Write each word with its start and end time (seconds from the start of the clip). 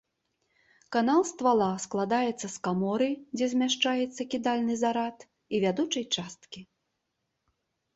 Канал 0.95 1.21
ствала 1.31 1.67
складаецца 1.83 2.43
з 2.45 2.51
каморы, 2.69 3.11
дзе 3.37 3.45
змяшчаецца 3.55 4.21
кідальны 4.33 4.73
зарад, 4.85 5.17
і 5.55 5.65
вядучай 5.69 6.05
часткі. 6.21 6.61